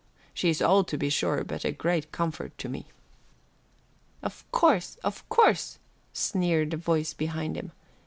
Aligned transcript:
She's 0.33 0.63
old 0.63 0.87
to 0.87 0.97
be 0.97 1.11
sure, 1.11 1.43
but 1.43 1.63
a 1.63 1.71
great 1.71 2.11
comfort 2.11 2.57
to 2.57 2.67
me." 2.67 2.87
"Of 4.23 4.51
course, 4.51 4.95
of 5.03 5.29
course," 5.29 5.77
sneered 6.11 6.73
a 6.73 6.77
voice 6.77 7.13
behind 7.13 7.55
him. 7.55 7.71